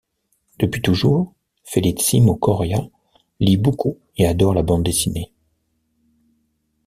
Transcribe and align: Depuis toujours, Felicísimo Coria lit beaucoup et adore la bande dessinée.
Depuis 0.57 0.81
toujours, 0.81 1.31
Felicísimo 1.63 2.35
Coria 2.35 2.81
lit 3.39 3.57
beaucoup 3.57 3.99
et 4.17 4.25
adore 4.25 4.55
la 4.55 4.63
bande 4.63 4.81
dessinée. 4.81 5.31